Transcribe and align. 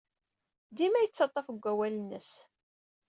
Dima 0.75 0.99
yettaḍḍaf 1.03 1.47
deg 1.51 1.63
wawal-nnes. 1.65 2.31